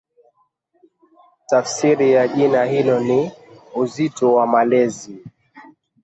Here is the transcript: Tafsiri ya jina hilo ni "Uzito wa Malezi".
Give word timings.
Tafsiri 1.49 2.11
ya 2.11 2.27
jina 2.27 2.65
hilo 2.65 2.99
ni 2.99 3.31
"Uzito 3.75 4.33
wa 4.33 4.47
Malezi". 4.47 5.25